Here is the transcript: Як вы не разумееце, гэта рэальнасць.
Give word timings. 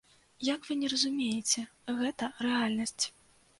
Як 0.47 0.63
вы 0.69 0.77
не 0.83 0.89
разумееце, 0.93 1.65
гэта 2.01 2.33
рэальнасць. 2.49 3.03